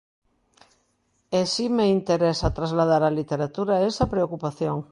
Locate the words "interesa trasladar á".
1.97-3.11